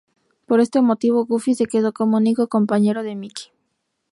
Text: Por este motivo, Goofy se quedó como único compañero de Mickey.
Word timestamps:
Por 0.47 0.59
este 0.61 0.81
motivo, 0.81 1.25
Goofy 1.27 1.53
se 1.53 1.67
quedó 1.67 1.93
como 1.93 2.17
único 2.17 2.47
compañero 2.49 3.03
de 3.03 3.13
Mickey. 3.15 3.51